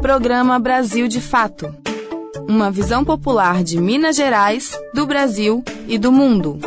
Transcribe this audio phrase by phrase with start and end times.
[0.00, 1.74] Programa Brasil de Fato.
[2.48, 6.58] Uma visão popular de Minas Gerais, do Brasil e do mundo.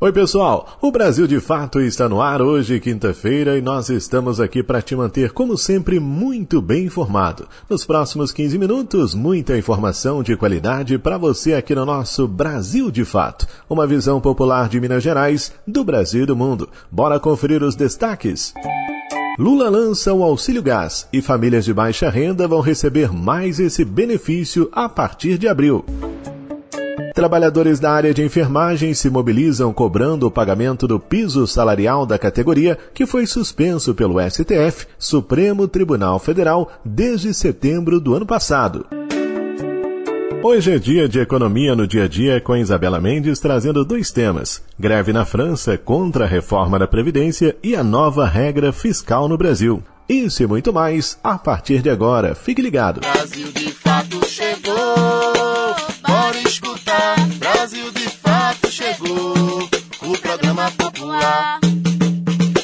[0.00, 0.76] Oi, pessoal!
[0.80, 4.96] O Brasil de Fato está no ar hoje, quinta-feira, e nós estamos aqui para te
[4.96, 7.48] manter, como sempre, muito bem informado.
[7.70, 13.04] Nos próximos 15 minutos, muita informação de qualidade para você aqui no nosso Brasil de
[13.04, 13.46] Fato.
[13.70, 16.68] Uma visão popular de Minas Gerais, do Brasil e do mundo.
[16.90, 18.52] Bora conferir os destaques?
[19.38, 24.68] Lula lança o auxílio gás e famílias de baixa renda vão receber mais esse benefício
[24.72, 25.84] a partir de abril.
[27.14, 32.76] Trabalhadores da área de enfermagem se mobilizam cobrando o pagamento do piso salarial da categoria
[32.92, 38.86] que foi suspenso pelo STF, Supremo Tribunal Federal, desde setembro do ano passado.
[40.42, 44.62] Hoje é dia de economia no dia a dia com Isabela Mendes trazendo dois temas:
[44.78, 49.82] greve na França contra a reforma da Previdência e a nova regra fiscal no Brasil.
[50.08, 52.34] Isso e muito mais a partir de agora.
[52.36, 53.00] Fique ligado.
[53.00, 54.74] Brasil de fato chegou.
[56.06, 57.16] Bora escutar.
[57.38, 59.68] Brasil de fato chegou.
[60.02, 61.60] O programa popular.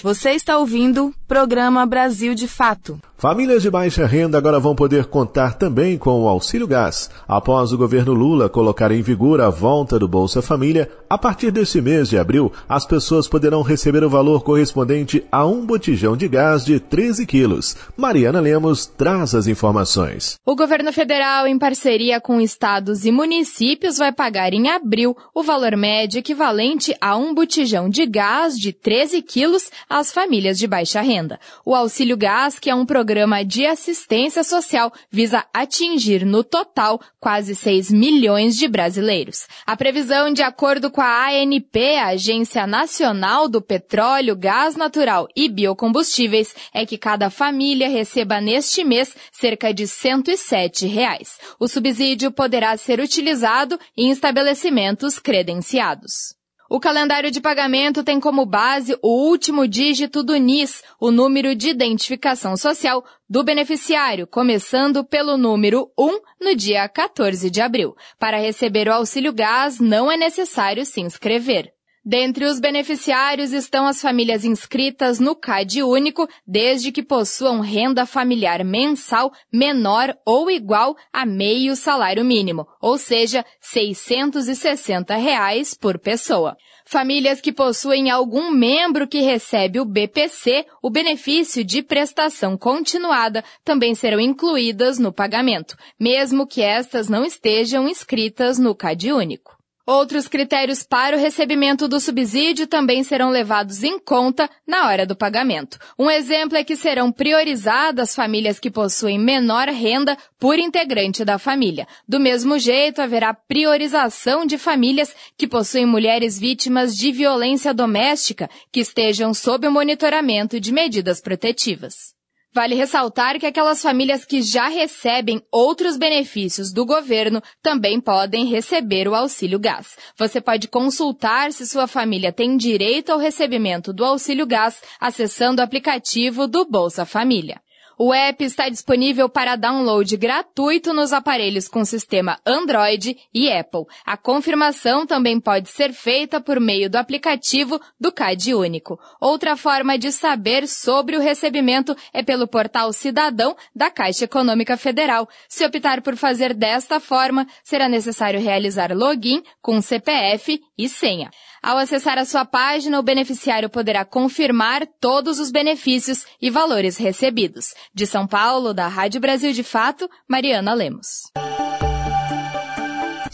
[0.03, 3.01] Você está ouvindo Programa Brasil de Fato.
[3.25, 7.09] Famílias de baixa renda agora vão poder contar também com o auxílio gás.
[7.27, 11.81] Após o governo Lula colocar em vigor a volta do Bolsa Família, a partir deste
[11.81, 16.67] mês de abril, as pessoas poderão receber o valor correspondente a um botijão de gás
[16.67, 17.75] de 13 quilos.
[17.97, 20.39] Mariana Lemos traz as informações.
[20.45, 25.75] O governo federal, em parceria com estados e municípios, vai pagar em abril o valor
[25.79, 31.41] médio equivalente a um botijão de gás de 13 quilos às famílias de baixa renda.
[31.65, 37.01] O auxílio gás, que é um programa programa de assistência social visa atingir no total
[37.21, 39.47] quase 6 milhões de brasileiros.
[39.65, 45.49] A previsão, de acordo com a ANP, a Agência Nacional do Petróleo, Gás Natural e
[45.49, 51.39] Biocombustíveis, é que cada família receba neste mês cerca de 107 reais.
[51.61, 56.35] O subsídio poderá ser utilizado em estabelecimentos credenciados.
[56.69, 61.69] O calendário de pagamento tem como base o último dígito do NIS, o número de
[61.69, 67.95] identificação social do beneficiário, começando pelo número 1 no dia 14 de abril.
[68.19, 71.74] Para receber o auxílio gás, não é necessário se inscrever.
[72.07, 78.63] Dentre os beneficiários estão as famílias inscritas no CAD único, desde que possuam renda familiar
[78.63, 86.59] mensal menor ou igual a meio salário mínimo, ou seja, 660 reais por pessoa.
[86.85, 93.95] Famílias que possuem algum membro que recebe o BPC, o benefício de prestação continuada, também
[93.95, 99.54] serão incluídas no pagamento, mesmo que estas não estejam inscritas no CAD único.
[99.87, 105.15] Outros critérios para o recebimento do subsídio também serão levados em conta na hora do
[105.15, 105.79] pagamento.
[105.99, 111.87] Um exemplo é que serão priorizadas famílias que possuem menor renda por integrante da família.
[112.09, 118.81] Do mesmo jeito, haverá priorização de famílias que possuem mulheres vítimas de violência doméstica que
[118.81, 122.14] estejam sob o monitoramento de medidas protetivas.
[122.55, 129.09] Vale ressaltar que aquelas famílias que já recebem outros benefícios do governo também podem receber
[129.09, 129.97] o auxílio gás.
[130.17, 135.65] Você pode consultar se sua família tem direito ao recebimento do auxílio gás acessando o
[135.65, 137.61] aplicativo do Bolsa Família.
[137.99, 143.85] O app está disponível para download gratuito nos aparelhos com sistema Android e Apple.
[144.05, 148.99] A confirmação também pode ser feita por meio do aplicativo do CAD Único.
[149.21, 155.29] Outra forma de saber sobre o recebimento é pelo portal Cidadão da Caixa Econômica Federal.
[155.49, 161.31] Se optar por fazer desta forma, será necessário realizar login com CPF e senha.
[161.65, 167.73] Ao acessar a sua página, o beneficiário poderá confirmar todos os benefícios e valores recebidos.
[167.95, 171.23] De São Paulo, da Rádio Brasil de Fato, Mariana Lemos.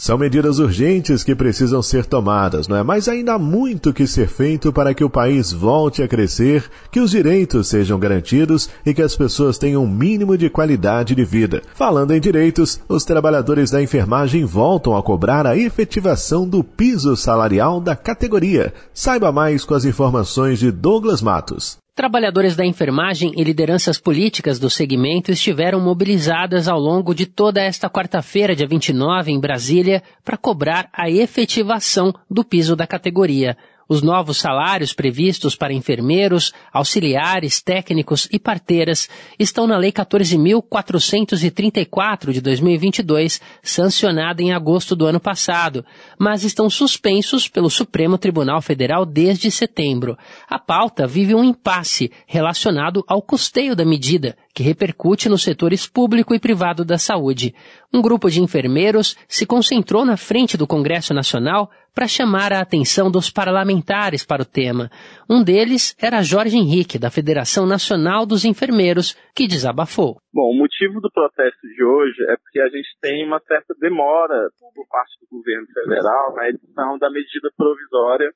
[0.01, 2.81] São medidas urgentes que precisam ser tomadas, não é?
[2.81, 6.99] Mas ainda há muito que ser feito para que o país volte a crescer, que
[6.99, 11.61] os direitos sejam garantidos e que as pessoas tenham um mínimo de qualidade de vida.
[11.75, 17.79] Falando em direitos, os trabalhadores da enfermagem voltam a cobrar a efetivação do piso salarial
[17.79, 18.73] da categoria.
[18.91, 21.80] Saiba mais com as informações de Douglas Matos.
[21.93, 27.89] Trabalhadores da enfermagem e lideranças políticas do segmento estiveram mobilizadas ao longo de toda esta
[27.89, 33.57] quarta-feira, dia 29, em Brasília, para cobrar a efetivação do piso da categoria.
[33.91, 42.39] Os novos salários previstos para enfermeiros, auxiliares, técnicos e parteiras estão na Lei 14.434 de
[42.39, 45.83] 2022, sancionada em agosto do ano passado,
[46.17, 50.17] mas estão suspensos pelo Supremo Tribunal Federal desde setembro.
[50.47, 56.33] A pauta vive um impasse relacionado ao custeio da medida, que repercute nos setores público
[56.33, 57.53] e privado da saúde.
[57.93, 63.11] Um grupo de enfermeiros se concentrou na frente do Congresso Nacional para chamar a atenção
[63.11, 64.89] dos parlamentares para o tema.
[65.29, 70.17] Um deles era Jorge Henrique, da Federação Nacional dos Enfermeiros, que desabafou.
[70.33, 74.49] Bom, o motivo do protesto de hoje é porque a gente tem uma certa demora
[74.73, 78.31] por parte do governo federal na edição da medida provisória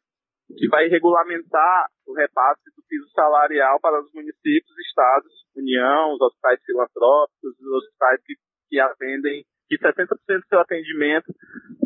[0.57, 6.59] que vai regulamentar o repasse do piso salarial para os municípios, estados, União, os hospitais
[6.65, 8.35] filantrópicos, os hospitais que,
[8.69, 11.33] que atendem, que 70% do seu atendimento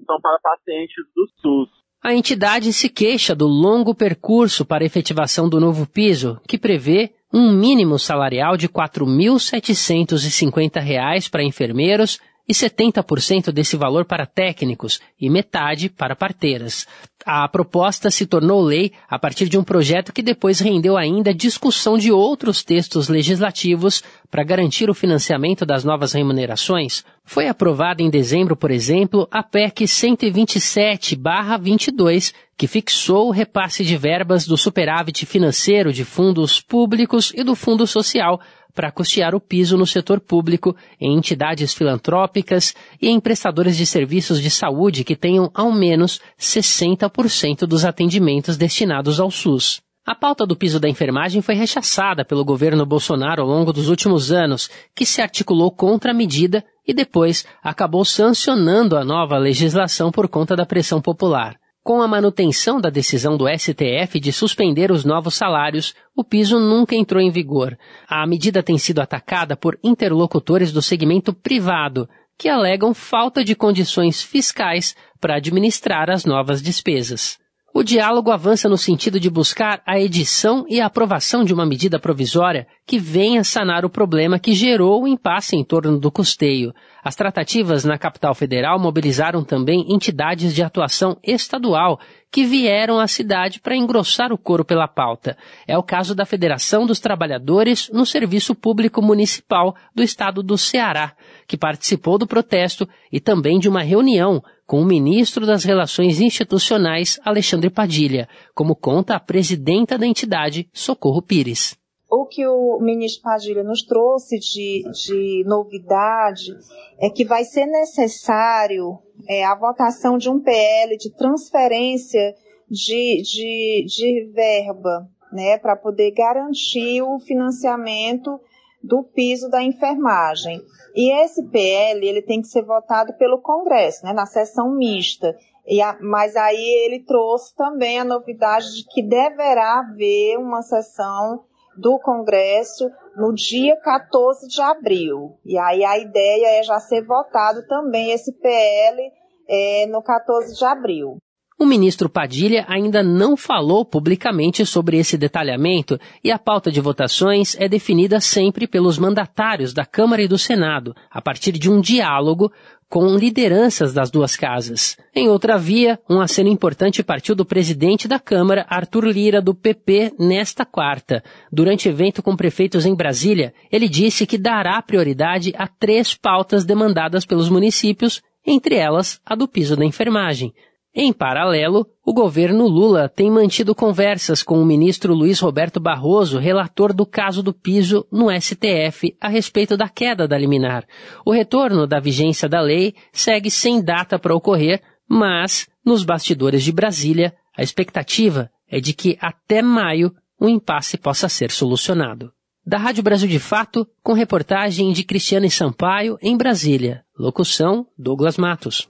[0.10, 1.70] são para pacientes do SUS.
[2.02, 7.14] A entidade se queixa do longo percurso para a efetivação do novo piso, que prevê
[7.32, 15.30] um mínimo salarial de R$ 4.750 para enfermeiros e 70% desse valor para técnicos e
[15.30, 16.88] metade para parteiras.
[17.26, 21.98] A proposta se tornou lei a partir de um projeto que depois rendeu ainda discussão
[21.98, 24.02] de outros textos legislativos
[24.32, 27.04] para garantir o financiamento das novas remunerações.
[27.26, 34.48] Foi aprovada em dezembro, por exemplo, a PEC 127/22, que fixou o repasse de verbas
[34.48, 38.40] do superávit financeiro de fundos públicos e do Fundo Social
[38.74, 44.42] para custear o piso no setor público, em entidades filantrópicas e em prestadores de serviços
[44.42, 49.82] de saúde que tenham ao menos 60% dos atendimentos destinados ao SUS.
[50.06, 54.32] A pauta do piso da enfermagem foi rechaçada pelo governo Bolsonaro ao longo dos últimos
[54.32, 60.28] anos, que se articulou contra a medida e depois acabou sancionando a nova legislação por
[60.28, 61.60] conta da pressão popular.
[61.84, 66.96] Com a manutenção da decisão do STF de suspender os novos salários, o piso nunca
[66.96, 67.78] entrou em vigor.
[68.08, 74.22] A medida tem sido atacada por interlocutores do segmento privado, que alegam falta de condições
[74.22, 77.38] fiscais para administrar as novas despesas.
[77.74, 82.00] O diálogo avança no sentido de buscar a edição e a aprovação de uma medida
[82.00, 86.74] provisória que venha sanar o problema que gerou o impasse em torno do custeio.
[87.04, 92.00] As tratativas na capital federal mobilizaram também entidades de atuação estadual
[92.32, 95.38] que vieram à cidade para engrossar o coro pela pauta.
[95.68, 101.14] É o caso da Federação dos Trabalhadores no Serviço Público Municipal do Estado do Ceará,
[101.48, 107.20] que participou do protesto e também de uma reunião com o ministro das Relações Institucionais,
[107.26, 111.79] Alexandre Padilha, como conta a presidenta da entidade, Socorro Pires.
[112.10, 116.58] O que o ministro Padilha nos trouxe de, de novidade
[117.00, 118.98] é que vai ser necessário
[119.28, 122.34] é, a votação de um PL de transferência
[122.68, 128.40] de, de, de verba, né, para poder garantir o financiamento
[128.82, 130.60] do piso da enfermagem.
[130.96, 135.36] E esse PL, ele tem que ser votado pelo Congresso, né, na sessão mista.
[135.84, 141.44] A, mas aí ele trouxe também a novidade de que deverá haver uma sessão
[141.80, 145.38] do Congresso no dia 14 de abril.
[145.46, 149.02] E aí a ideia é já ser votado também esse PL
[149.48, 151.18] é, no 14 de abril.
[151.62, 157.54] O ministro Padilha ainda não falou publicamente sobre esse detalhamento e a pauta de votações
[157.60, 162.50] é definida sempre pelos mandatários da Câmara e do Senado, a partir de um diálogo
[162.90, 164.98] com lideranças das duas casas.
[165.16, 170.14] Em outra via, um aceno importante partiu do presidente da Câmara, Arthur Lira, do PP,
[170.18, 171.24] nesta quarta.
[171.52, 177.26] Durante evento com prefeitos em Brasília, ele disse que dará prioridade a três pautas demandadas
[177.26, 180.52] pelos municípios, entre elas a do piso da enfermagem.
[181.02, 186.92] Em paralelo, o governo Lula tem mantido conversas com o ministro Luiz Roberto Barroso, relator
[186.92, 190.86] do caso do piso no STF, a respeito da queda da liminar.
[191.26, 196.74] O retorno da vigência da lei segue sem data para ocorrer, mas, nos bastidores de
[196.74, 202.34] Brasília, a expectativa é de que até maio o impasse possa ser solucionado.
[202.66, 207.06] Da Rádio Brasil de Fato, com reportagem de Cristiane Sampaio, em Brasília.
[207.18, 208.90] Locução: Douglas Matos.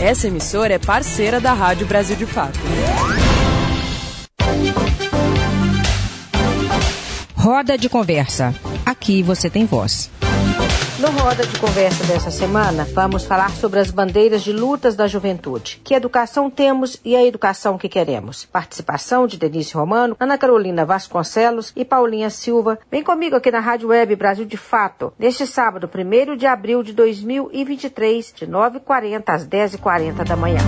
[0.00, 2.58] Essa emissora é parceira da Rádio Brasil de Fato.
[7.36, 8.54] Roda de conversa.
[8.86, 10.10] Aqui você tem voz.
[11.00, 15.80] No Roda de Conversa dessa semana, vamos falar sobre as bandeiras de lutas da juventude.
[15.82, 18.44] Que educação temos e a educação que queremos.
[18.44, 22.78] Participação de Denise Romano, Ana Carolina Vasconcelos e Paulinha Silva.
[22.90, 26.92] Vem comigo aqui na Rádio Web Brasil de Fato, neste sábado, 1 de abril de
[26.92, 30.60] 2023, de 9h40 às 10h40 da manhã.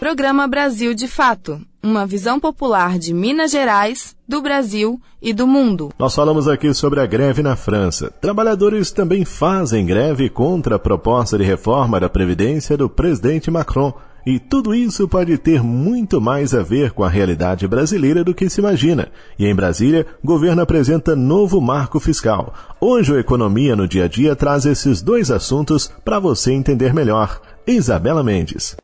[0.00, 5.90] Programa Brasil de Fato uma visão popular de Minas Gerais, do Brasil e do mundo.
[5.98, 8.10] Nós falamos aqui sobre a greve na França.
[8.20, 13.92] Trabalhadores também fazem greve contra a proposta de reforma da Previdência do presidente Macron.
[14.26, 18.50] E tudo isso pode ter muito mais a ver com a realidade brasileira do que
[18.50, 19.08] se imagina.
[19.38, 22.52] E em Brasília, governo apresenta novo marco fiscal.
[22.78, 27.40] Hoje, o Economia no Dia a Dia traz esses dois assuntos para você entender melhor.
[27.66, 28.76] Isabela Mendes.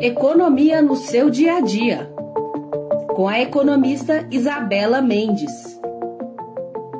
[0.00, 2.12] Economia no seu dia a dia,
[3.14, 5.50] com a economista Isabela Mendes.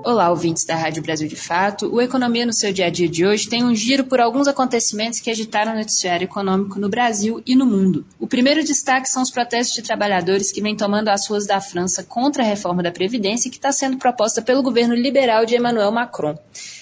[0.02, 1.92] Olá, ouvintes da Rádio Brasil de Fato.
[1.92, 5.20] O Economia no seu dia a dia de hoje tem um giro por alguns acontecimentos
[5.20, 8.06] que agitaram o noticiário econômico no Brasil e no mundo.
[8.18, 12.02] O primeiro destaque são os protestos de trabalhadores que vêm tomando as ruas da França
[12.02, 16.38] contra a reforma da Previdência que está sendo proposta pelo governo liberal de Emmanuel Macron.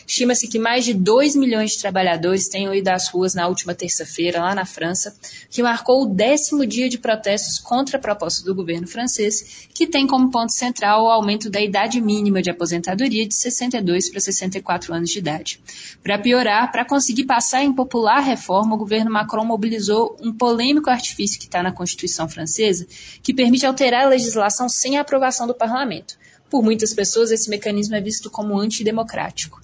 [0.06, 4.40] Estima-se que mais de 2 milhões de trabalhadores tenham ido às ruas na última terça-feira,
[4.40, 5.16] lá na França,
[5.50, 10.06] que marcou o décimo dia de protestos contra a proposta do governo francês, que tem
[10.06, 15.10] como ponto central o aumento da idade mínima de aposentadoria de 62 para 64 anos
[15.10, 15.60] de idade.
[16.02, 21.38] Para piorar, para conseguir passar a impopular reforma, o governo Macron mobilizou um polêmico artifício
[21.38, 22.86] que está na Constituição francesa,
[23.22, 26.16] que permite alterar a legislação sem a aprovação do parlamento.
[26.50, 29.63] Por muitas pessoas, esse mecanismo é visto como antidemocrático.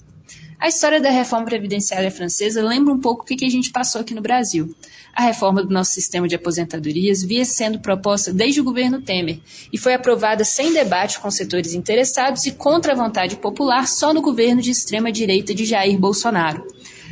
[0.61, 4.13] A história da reforma previdenciária francesa lembra um pouco o que a gente passou aqui
[4.13, 4.75] no Brasil.
[5.11, 9.39] A reforma do nosso sistema de aposentadorias via sendo proposta desde o governo Temer
[9.73, 14.21] e foi aprovada sem debate com setores interessados e contra a vontade popular só no
[14.21, 16.63] governo de extrema-direita de Jair Bolsonaro.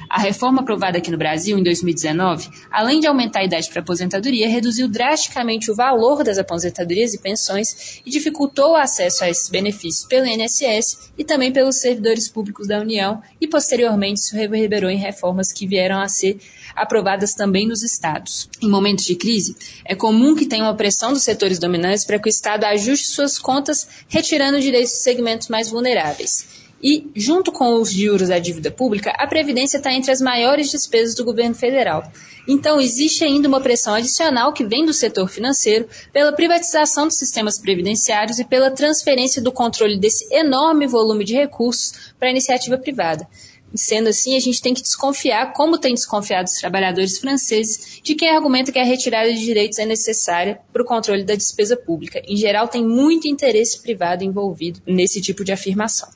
[0.09, 4.49] A reforma aprovada aqui no Brasil em 2019, além de aumentar a idade para aposentadoria,
[4.49, 10.07] reduziu drasticamente o valor das aposentadorias e pensões e dificultou o acesso a esses benefícios
[10.07, 15.51] pelo INSS e também pelos servidores públicos da União e posteriormente isso reverberou em reformas
[15.51, 16.39] que vieram a ser
[16.75, 18.49] aprovadas também nos estados.
[18.59, 22.27] Em momentos de crise, é comum que tenha uma pressão dos setores dominantes para que
[22.27, 26.68] o Estado ajuste suas contas, retirando direitos de segmentos mais vulneráveis.
[26.81, 31.13] E, junto com os juros da dívida pública, a Previdência está entre as maiores despesas
[31.13, 32.09] do governo federal.
[32.47, 37.59] Então, existe ainda uma pressão adicional que vem do setor financeiro pela privatização dos sistemas
[37.59, 43.27] previdenciários e pela transferência do controle desse enorme volume de recursos para a iniciativa privada.
[43.75, 48.29] Sendo assim, a gente tem que desconfiar, como tem desconfiado os trabalhadores franceses, de quem
[48.29, 52.21] argumenta que a retirada de direitos é necessária para o controle da despesa pública.
[52.27, 56.09] Em geral, tem muito interesse privado envolvido nesse tipo de afirmação.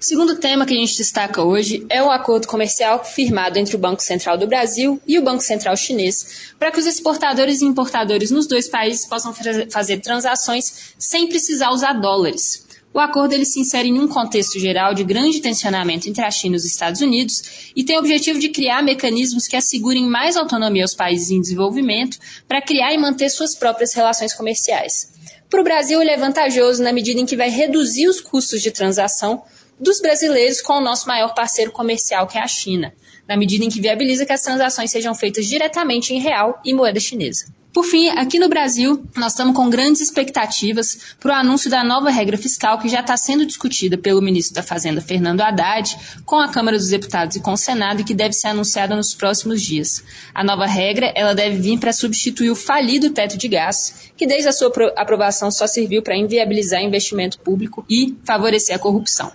[0.00, 3.78] O segundo tema que a gente destaca hoje é o acordo comercial firmado entre o
[3.80, 8.30] Banco Central do Brasil e o Banco Central Chinês, para que os exportadores e importadores
[8.30, 9.34] nos dois países possam
[9.68, 12.64] fazer transações sem precisar usar dólares.
[12.94, 16.54] O acordo ele se insere em um contexto geral de grande tensionamento entre a China
[16.54, 20.84] e os Estados Unidos e tem o objetivo de criar mecanismos que assegurem mais autonomia
[20.84, 25.12] aos países em desenvolvimento para criar e manter suas próprias relações comerciais.
[25.50, 28.70] Para o Brasil, ele é vantajoso na medida em que vai reduzir os custos de
[28.70, 29.42] transação
[29.80, 32.92] dos brasileiros com o nosso maior parceiro comercial, que é a China,
[33.26, 36.98] na medida em que viabiliza que as transações sejam feitas diretamente em real e moeda
[36.98, 37.46] chinesa.
[37.78, 42.10] Por fim, aqui no Brasil, nós estamos com grandes expectativas para o anúncio da nova
[42.10, 46.48] regra fiscal que já está sendo discutida pelo ministro da Fazenda, Fernando Haddad, com a
[46.48, 50.02] Câmara dos Deputados e com o Senado e que deve ser anunciada nos próximos dias.
[50.34, 54.48] A nova regra ela deve vir para substituir o falido teto de gastos, que desde
[54.48, 59.30] a sua aprovação só serviu para inviabilizar investimento público e favorecer a corrupção.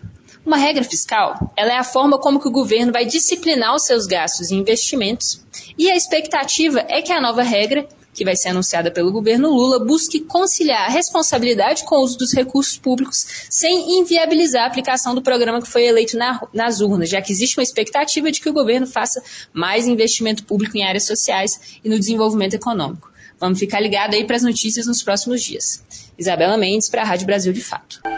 [0.45, 4.05] Uma regra fiscal, ela é a forma como que o governo vai disciplinar os seus
[4.05, 5.41] gastos e investimentos,
[5.77, 9.79] e a expectativa é que a nova regra, que vai ser anunciada pelo governo Lula,
[9.79, 15.21] busque conciliar a responsabilidade com o uso dos recursos públicos sem inviabilizar a aplicação do
[15.21, 18.53] programa que foi eleito na, nas urnas, já que existe uma expectativa de que o
[18.53, 19.23] governo faça
[19.53, 23.09] mais investimento público em áreas sociais e no desenvolvimento econômico.
[23.39, 25.81] Vamos ficar ligado aí para as notícias nos próximos dias.
[26.19, 28.12] Isabela Mendes, para a Rádio Brasil de Fato.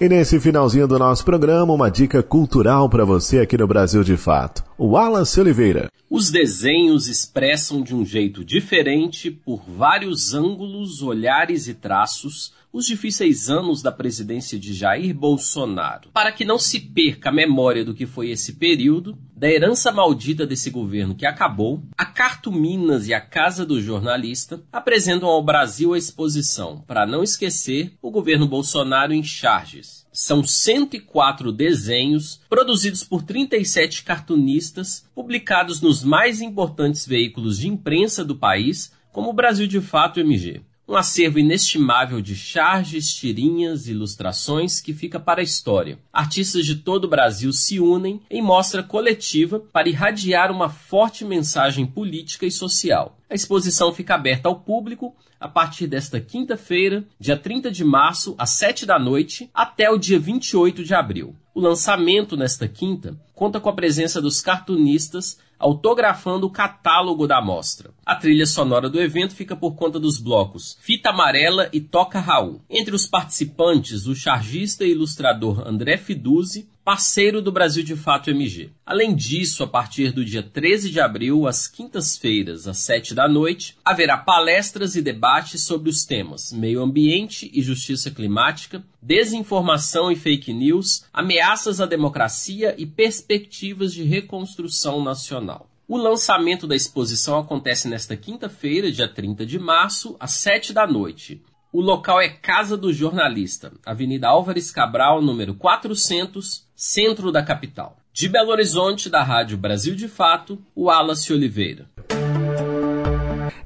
[0.00, 4.16] E nesse finalzinho do nosso programa, uma dica cultural para você aqui no Brasil de
[4.16, 4.64] Fato.
[4.76, 5.88] O Wallace Oliveira.
[6.10, 13.48] Os desenhos expressam de um jeito diferente, por vários ângulos, olhares e traços, os difíceis
[13.48, 16.10] anos da presidência de Jair Bolsonaro.
[16.12, 20.44] Para que não se perca a memória do que foi esse período, da herança maldita
[20.44, 25.94] desse governo que acabou, a Carto Minas e a Casa do Jornalista apresentam ao Brasil
[25.94, 30.04] a exposição Para Não Esquecer o Governo Bolsonaro em Charges.
[30.12, 38.34] São 104 desenhos produzidos por 37 cartunistas, publicados nos mais importantes veículos de imprensa do
[38.34, 40.60] país, como o Brasil de Fato MG.
[40.86, 45.98] Um acervo inestimável de charges, tirinhas ilustrações que fica para a história.
[46.12, 51.86] Artistas de todo o Brasil se unem em mostra coletiva para irradiar uma forte mensagem
[51.86, 53.18] política e social.
[53.30, 58.50] A exposição fica aberta ao público a partir desta quinta-feira, dia 30 de março, às
[58.50, 61.34] 7 da noite, até o dia 28 de abril.
[61.54, 67.90] O lançamento nesta quinta conta com a presença dos cartunistas autografando o catálogo da mostra.
[68.04, 72.60] A trilha sonora do evento fica por conta dos blocos Fita Amarela e Toca Raul.
[72.68, 78.70] Entre os participantes, o chargista e ilustrador André Fiduzzi, parceiro do Brasil de Fato MG.
[78.84, 83.74] Além disso, a partir do dia 13 de abril, às quintas-feiras, às 7 da noite,
[83.82, 90.52] haverá palestras e debates sobre os temas meio ambiente e justiça climática, desinformação e fake
[90.52, 92.84] news, ameaças à democracia e
[93.24, 95.68] perspectivas de reconstrução nacional.
[95.88, 101.42] O lançamento da exposição acontece nesta quinta-feira, dia 30 de março, às 7 da noite.
[101.72, 107.96] O local é Casa do Jornalista, Avenida Álvares Cabral, número 400, centro da capital.
[108.12, 111.88] De Belo Horizonte, da Rádio Brasil de Fato, o Wallace Oliveira.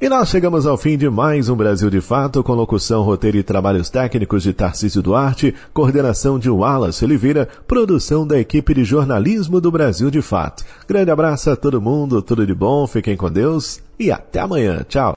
[0.00, 3.42] E nós chegamos ao fim de mais um Brasil de Fato, com locução, roteiro e
[3.42, 9.72] trabalhos técnicos de Tarcísio Duarte, coordenação de Wallace Oliveira, produção da equipe de jornalismo do
[9.72, 10.64] Brasil de Fato.
[10.86, 14.86] Grande abraço a todo mundo, tudo de bom, fiquem com Deus e até amanhã.
[14.88, 15.16] Tchau.